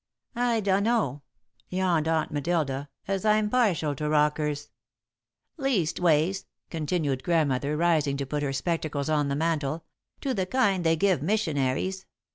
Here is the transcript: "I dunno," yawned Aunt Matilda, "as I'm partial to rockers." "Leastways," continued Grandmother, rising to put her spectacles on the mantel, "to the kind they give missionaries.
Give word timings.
"I 0.35 0.61
dunno," 0.61 1.21
yawned 1.69 2.07
Aunt 2.07 2.31
Matilda, 2.31 2.89
"as 3.07 3.23
I'm 3.23 3.51
partial 3.51 3.93
to 3.93 4.09
rockers." 4.09 4.71
"Leastways," 5.57 6.47
continued 6.71 7.23
Grandmother, 7.23 7.77
rising 7.77 8.17
to 8.17 8.25
put 8.25 8.41
her 8.41 8.51
spectacles 8.51 9.11
on 9.11 9.27
the 9.27 9.35
mantel, 9.35 9.85
"to 10.21 10.33
the 10.33 10.47
kind 10.47 10.83
they 10.83 10.95
give 10.95 11.21
missionaries. 11.21 12.07